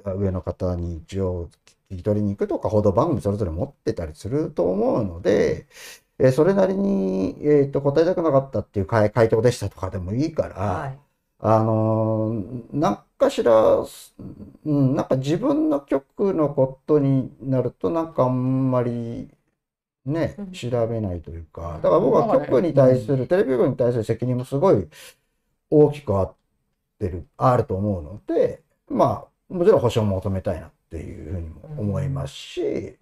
[0.04, 1.48] 上の方に一応
[1.90, 5.66] 聞き取りに行くとか報道番組それぞれ持ってたりすると思うので、
[6.18, 10.98] えーそれなりに、えっと、答えたくなかったっていう回回答でしたとかでもいいから、はい
[11.40, 13.86] あのーなんかしら、
[14.64, 19.28] うん、なんか自分の局のことになると、なんかあんまり
[20.06, 24.88] ねうん、調べないというか、だから僕は局に対する、テレビ局に対する責任もすごい
[25.70, 26.34] 大きくあっ
[26.98, 28.20] てる、あると思うの。
[28.26, 32.96] で、まあ、もちろん保証も求めたいなっていうふうにも思いますし、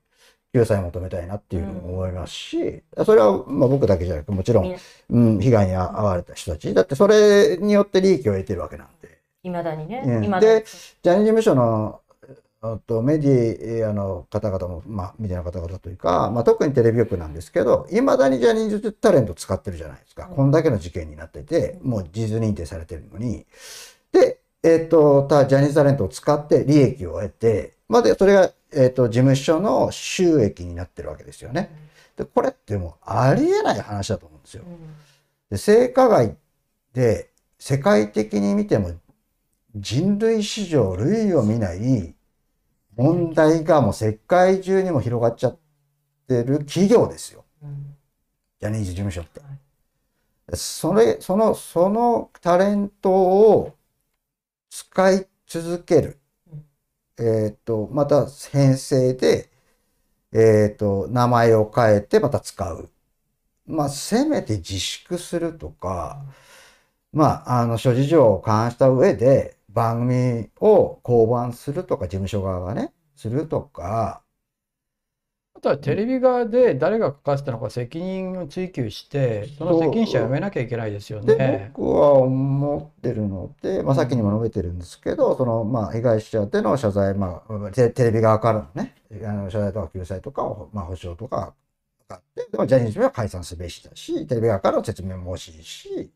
[0.53, 4.77] 救済も求めたいなっていうのも思いますし、それはまあ僕だけじゃなく、もちろん
[5.11, 6.73] うん、被害に遭われた人たち。
[6.73, 9.19] だってそれによって利益を得てるわけなんで。
[9.43, 10.41] いまだにね、うん。
[10.41, 10.65] で
[11.03, 12.06] ジャニーズ事務所のあ
[12.87, 20.27] とメディアの方々も、まあ、メディアの方々というか、まあ、特にテレビ局なんですけど、いまだにジャニーズタレント使ってるじゃないですか。
[20.27, 23.47] こんだけの事件になってて、もう事実認定されてるのに。
[24.13, 31.71] で、えっ、と、たジャニーズタレントを使って利益を得て、まあ、で、それが、えっ、と、事務所の収益になってるわけですよね。
[32.17, 34.65] で、これってもうありえない話だと思うんですよ。
[35.51, 36.37] で性加害
[36.93, 38.93] で世界的に見ても
[39.75, 42.16] 人類史上類を見ない
[42.97, 45.59] 問題がもう世界中にも広がっちゃっ
[46.29, 47.45] てる企業ですよ。
[47.63, 47.97] うん
[48.61, 49.59] ジャニーズ事務所ってはい。
[50.57, 53.77] それ、その、そのタレントを
[54.71, 56.21] 使い続ける。
[57.19, 59.51] えっと、また編成で、
[60.33, 62.91] えっと、名前を変えてまた使う。
[63.67, 66.25] まあ、せめて自粛するとか、
[67.13, 74.23] まあ、あの、諸事情を勘案した上で、番組を降板するとか、事務所側がね、するとか、
[75.55, 81.73] あとはテレビ側で誰が書かせたのか責任を追及して、その責任者を辞めなきゃいけないですよで、ね。
[81.75, 88.95] 僕は思ってるので、まあ、さっきにも述べてるんですけど、その、まあ、被害者での謝罪、まあ、テテレビ側からのね、
[89.27, 91.55] あの謝罪とか救済とかを、まあ、保証とか
[92.09, 96.11] があって、でもジャニーズは解散すべしだし、テレビ側からの説明も欲しいし、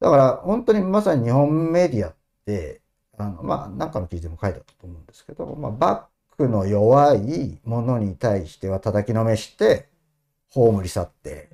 [0.00, 2.14] だから、本当にまさに日本メディア
[3.18, 9.88] あの、まあ、なんかの記事でも書いてあったと思うんですけど、まあ、バックの弱いものに対しては叩きのめして、
[10.50, 11.48] 葬り去って、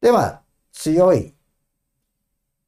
[0.00, 0.42] で、まあ、
[0.72, 1.34] 強い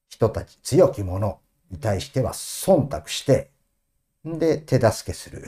[0.09, 1.39] 人たち、強き者
[1.71, 3.51] に対しては忖度して、
[4.29, 5.43] んで、手助けする。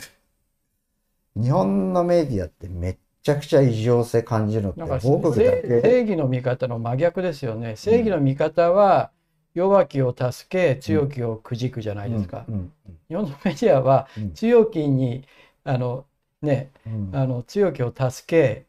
[1.35, 5.81] 日本のメディアってめっちゃくちゃ異常性感じるのってなんか僕だ正け。
[5.81, 7.77] 正義の味方の真逆ですよね。
[7.77, 9.11] 正義の味方は
[9.55, 12.47] 弱きを助け強きをくじくじゃないですか。
[13.09, 14.33] 日本のメディアはうん。
[14.35, 15.25] 強きに
[15.65, 16.07] あの
[16.41, 17.11] ねうん。
[17.15, 18.67] あの強きを助け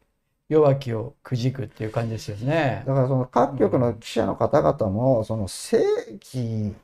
[0.48, 2.84] 弱きをくじくっていう感じですよね。
[2.86, 5.82] だからその各局の記者の方々も、その正
[6.20, 6.74] 義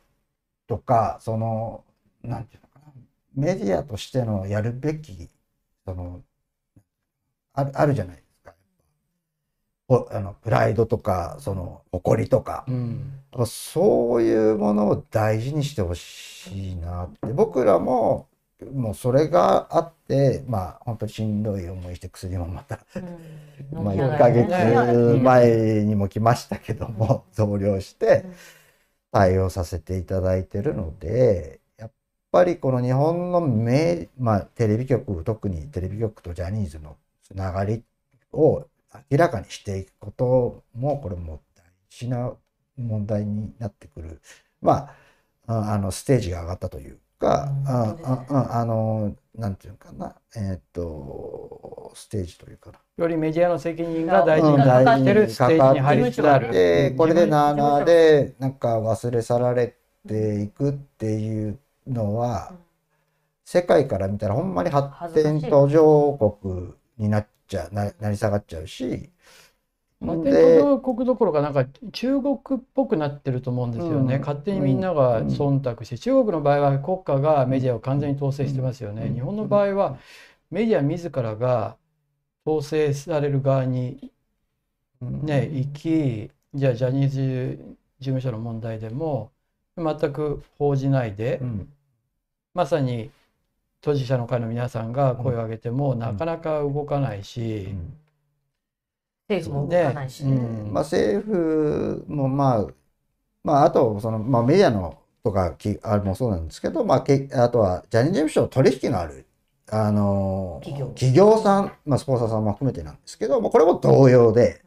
[0.66, 1.84] とか、その、
[2.22, 2.92] なんていうのかな、
[3.34, 5.30] メディアとしてのやるべき、
[5.86, 6.22] その、
[7.52, 8.22] あるあるじゃない
[10.10, 12.64] あのプライドとか、その、誇りとか。
[12.68, 13.20] うん。
[13.46, 17.32] そういうものを大事にしてほしいなって。
[17.32, 18.28] 僕らも、
[18.72, 23.20] もうそれがあって、まあ本当にしんどい思いして薬もまたうん。
[23.84, 24.46] まあ、1飲みながヶらね。
[24.46, 28.40] 月前にも来ましたけども、増量してうん。
[29.12, 31.92] 対応させていただいてるので、やっ
[32.30, 37.84] ぱりこの日本のメ、まあ、テレビ局、特にテレビ局とジャニーズのつながり
[38.32, 38.66] を
[39.10, 42.32] 明らかにしていくことも、これも大事な
[42.76, 44.20] 問題になってくる。
[44.60, 44.90] ま
[45.46, 52.78] あ、ああの、ステージが上がったというか、うんああああの、なんていうのかな、えーっと、ステージというかな。
[52.96, 56.52] よりメディアの責任が大事うんになってるステージに入りつつある。
[56.52, 59.76] で、これでなあなあ事で、なんか忘れ去られ
[60.08, 62.52] ていくっていうのは、
[63.44, 69.10] 世界から見たらほんまに発展途上国になっちゃう、ななり下がっちゃうし、
[70.04, 72.38] 発で展途上国どころかなんか中国っ
[72.74, 74.20] ぽくなってると思うんですよね、うん。
[74.20, 79.14] 勝手にみんなが忖度して、中国の場合は国家がメディアを完全に統制してますよね、うん。
[79.14, 79.98] 日本の場合は
[80.50, 81.76] メディア自らが
[82.46, 84.10] 統制される側に
[85.00, 87.58] ね、行きじゃあジャニーズ
[88.00, 89.30] 事務所の問題でも
[89.76, 91.72] 全く報じないで、うん。
[92.54, 93.10] まさに
[93.80, 97.74] 当事者の会の皆さんが声を上げてもなかなか動かないし、
[99.28, 100.32] 政府も動かないしね。
[100.32, 100.72] うん。
[100.72, 102.66] まあ、政府もまあ、
[103.42, 109.26] まあ、あとその、まあ、メディアのとかきあれもそうなんですけど、まあ、けあとはジャニーズ事務所取引のある、
[109.70, 114.62] あの企業さん、まあ、スポンサーさんも含めてなんですけど、まあ、これも同様で、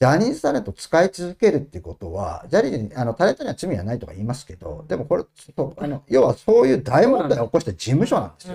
[0.00, 5.24] ジャニーズタレントを使い続けるっていうことは、ジャニーズにあのタレントには罪はないとか言いますけど、でもこれ、
[5.76, 8.54] あの要はそういう大問題を起こした事務所なんですよ。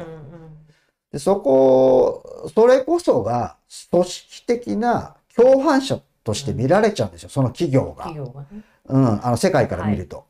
[1.11, 3.57] でそこ、それこそが
[3.91, 8.05] 組織的な共犯者として見られちゃうんですよ、その企業が。
[8.05, 8.47] 企業がね。
[8.87, 10.25] うん、あの世界から見ると。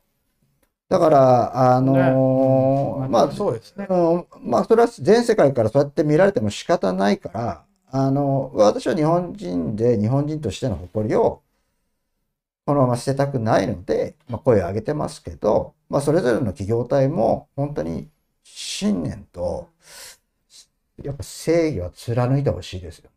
[0.89, 3.87] だから、あのーねまあ、そうですね。
[3.89, 11.41] うん、まあ、それは全世界からそうやって見られても仕方ないから、あの、私は日本人で日本人としての誇りを
[12.65, 18.09] このまま捨てたくないので、まあ、声を上げてますけど、まあ、それぞれの企業体も本当に
[18.43, 19.69] 信念と、
[21.03, 23.09] やっぱ正義は貫いてほしいですよ。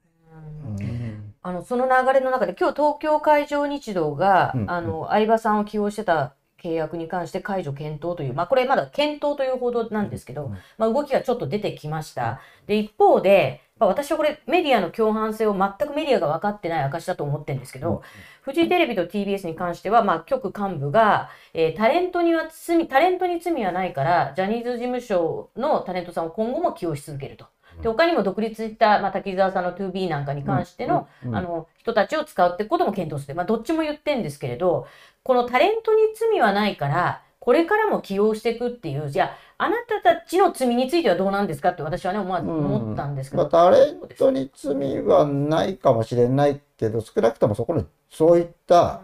[0.66, 0.84] うん。
[0.84, 1.34] うん。
[1.40, 4.70] あのその流れの中で今日東京海上日動が、うん。
[4.70, 10.58] あの相葉さんを起用してた契約に関して解除検討という、まあ、これまだ検討という報道なんですけど、うん。
[10.76, 12.40] まあ、動きがちょっと出てきました。
[12.66, 18.02] で一方で、まあ、私はこれメディアの共犯性を全くメディアが分かってない証だと思ってるんですけど、
[18.42, 27.46] フジテレビと TBS に関しては、まあ、局幹部が、えータレントには罪、タレントに罪はないから、ジャニーズ事務所のタレントさんを今後も起用し続けると。
[27.82, 31.36] で、他にも独立した、まあ、滝沢さんの 2B なんかに関しての、うん。
[31.36, 34.86] あの、人たちを使うってことも検討して、まあ、どっちも言ってんですけれど、
[35.22, 43.44] このタレントに罪はないから、これからも起用していくっていう、じゃあ、あなたたちの罪についてはどうなんですかって私はね、思わず思ったんですけど。
[43.44, 49.00] まあ、タレントに罪はないかもしれないけど、少なくともそこにそういった、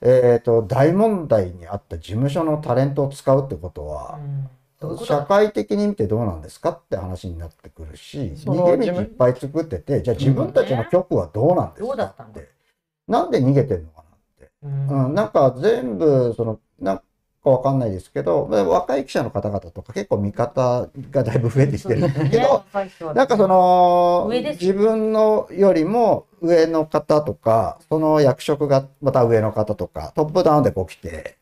[0.00, 4.18] えっ、と、大問題にあった事務所のタレントを使うってことは、
[4.80, 4.98] うん。
[4.98, 12.32] 社会的に見てどうなんですかって話になってくるし、逃げ道いっぱい作ってて、じゃあ自分たちの局はどうなんですかっったん。
[13.06, 14.50] なんで逃げてんのかなって。
[14.64, 15.06] うん。
[15.06, 17.02] うん、なんか全部、その、なん
[17.42, 22.64] かわかんないですけど、まあ若い記者の方々とか結構見方がだいぶ増えてきてるんだけど、
[23.14, 31.36] なんかその、自分のよりも上の方とか、その役職がまた上の方とか、トップダウンでこう来て、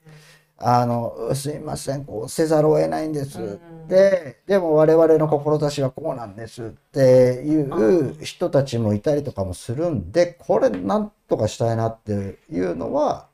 [0.62, 3.40] あの、すいません、こうせざるを得ないんです。
[3.40, 3.88] うん。
[3.88, 13.29] で、でも我々の志はこうなんですっていう人たちもいたりとかもするんで、これなんとかしたいなっていうのは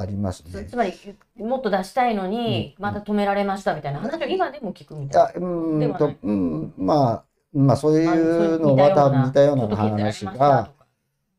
[0.00, 0.64] ありますね。
[0.64, 0.92] つつまり
[1.36, 8.14] もっと出したいのにうんまた止められましたみたいな話を今でも聞くみいたいや、うーんとうん、まあ、まあそうな。
[8.14, 10.70] いうのまた似たような話が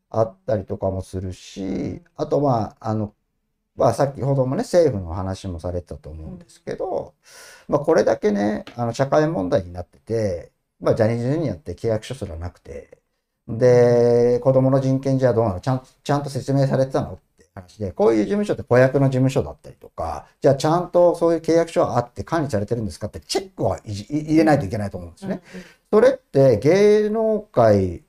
[0.10, 3.14] あったりとかもするし、あとまあ、あの、
[3.76, 7.14] まあ先ほどもね、政府の話もされてたと思うんですけど、
[7.68, 10.52] まあこれだけね、あの社会問題になってて、
[10.82, 12.98] まあジャニーズジュニアって契約書すらなくて、
[13.48, 15.60] で、子供の人権じゃどうなの？
[15.60, 17.14] ちゃんちゃんと説明されてたの？
[17.14, 17.22] って
[17.56, 25.42] 話で、こういう事務所って子役の事務所だったりとか、じゃあちゃんとそういう契約書はあって管理されてるんですかってチェックは入れないといけないと思うんですね。
[25.92, 28.04] それって芸能界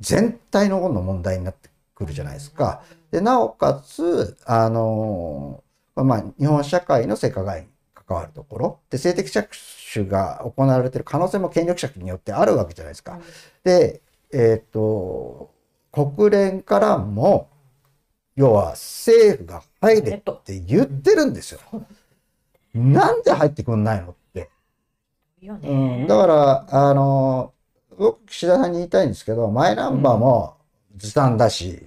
[0.00, 2.82] 全体の問題になってくるじゃないですか。
[3.10, 5.62] で、なおかつ、あの
[5.94, 9.48] まあ、日本社会の性加害に関わるところで、性的着
[9.92, 13.20] 手が行われてる可能性も権力者によってあるわけじゃないですか。
[13.64, 14.00] で、
[14.32, 15.50] えっ、と、
[15.92, 17.48] 国連からも、
[18.42, 21.60] 要は政府が入れって言ってるんですよ。
[22.74, 24.50] なんで入ってくんないのって。
[25.42, 27.52] うん、だから、あの、
[27.96, 30.56] 僕、岸田さんに言いたいんですけど、マイナンバーも
[30.96, 31.86] ずさんだし、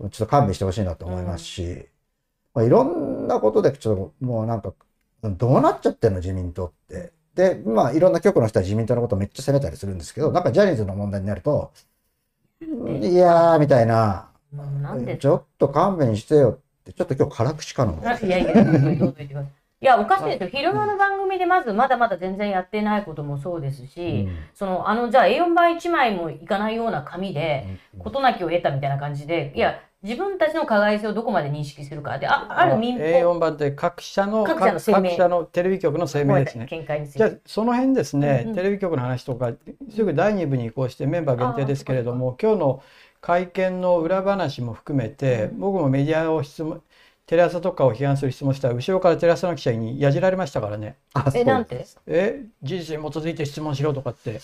[0.00, 1.88] ちょっと勘弁してほしいなと思いますし、
[2.54, 4.74] まあ、いろんなことで、ちょっともうなんか、
[5.22, 7.12] どうなっちゃってんの、自民党って。
[7.34, 11.72] で、まあ、いろんな局の人は自民党のことめっちゃ責めたりするんですけど、なんかジャニーズの問題になると、
[12.60, 15.16] いやーみたいな、うんなんで？
[15.16, 17.92] ちょっと勘弁してよって、ちょっと今日辛口かな。
[18.12, 18.98] あいやいや、い
[19.84, 20.48] いや、おかしいですよ。
[20.48, 36.66] 昼間の番組でまずまだまだ全然やってないこともそうですし、その、あの、じゃあ A4 倍1枚もいかないような紙で、事なきを得たみたいな感じで、いや、自分たちの加害性をどこまで認識するかで、あある民放、A4 版って各社の各社の声明各社のテレビ局の声明ですね。
[36.68, 37.40] じゃあて。
[37.46, 39.52] その辺ですね、うんうんテレビ局の話とか
[39.90, 42.82] すぐ第2部に移行してメンバー限定ですけれども今日の
[43.24, 45.58] 会見の裏話も含めて、うん。
[45.60, 46.82] 僕もメディアを質問
[47.26, 50.96] テレ朝とかを批判する質問したら後ろからテレ朝の記者にやじられましたからね。
[51.14, 54.40] あえ、なんて「え事実に基づいて質問しろ」とかって。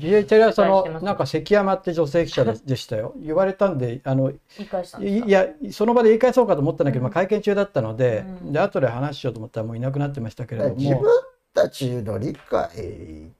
[0.00, 3.12] テレ朝のなんか関山って女性記者で でしたよ。
[3.18, 5.26] 言われたんであの言い返したんですか？
[5.26, 7.04] いいやその場で言い返そうかと思ったんだけど、うん。
[7.04, 8.52] まあ、会見中だったので,、うん。
[8.52, 10.74] で後で話しようと思ったらもういなくなってましたけれども。
[10.76, 11.02] 自分？
[11.54, 12.68] たちの理解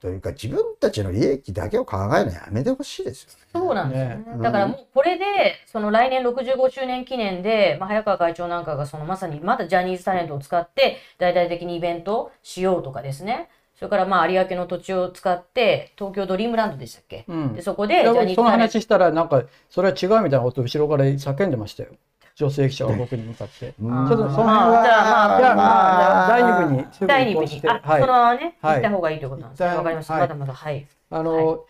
[0.00, 3.36] というか、自分たちの利益だけを考えるのやめてほしいですよね。
[3.52, 4.36] そうなんですよね。
[4.36, 5.24] ねだからもうこれで、
[5.66, 13.48] その来年65周年記念で、まあ、早川会長なんかがそのまさにまだジャニーズタレントを使って大々的にイベントをしようとかですね。
[13.74, 21.88] それからまあ有明の土地を使って東京ドリームランドでしたっけ、うんでそこでジいやャニーズそのタレント話したらなんかそれは違うみたいなことを後ろから叫んでましたよ
[22.34, 23.74] 女性記者が僕に向かって。
[23.80, 24.08] うん。
[24.08, 25.66] ちょっとその辺まはあじゃあまあじゃあまあ
[25.98, 28.00] まあ第2部に第2部に、はい。
[28.00, 28.74] そのままね、はい。
[28.74, 29.68] 行った方がいいということなんですね。
[29.68, 30.14] わかりました。
[30.14, 30.22] はい。
[30.22, 30.86] まだまだ、はい。
[31.10, 31.64] あの、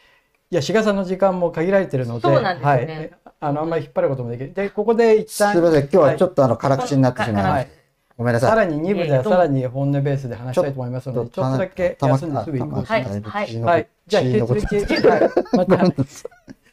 [0.51, 2.97] い、や志賀さんの時間も限られてるのでそうなんですよね。
[2.97, 7.65] はい、あのあんまり引っ張ることもできるでここで一旦すみません、今日はちょっとあの辛口になってしまいまはい。
[7.65, 7.83] した。
[8.19, 8.51] ごめんなさい。
[8.51, 12.93] さらに2部ではさらに本音ベースで話したいと思いますのでちょっとだけ休んですぐ移行します。
[12.93, 13.05] はい。
[13.05, 13.61] はい。
[13.63, 15.85] はい、じゃあ引き続き、はい、 また。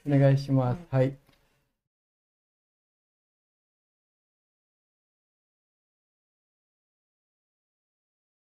[0.07, 0.79] お願いします。
[0.91, 1.13] はい。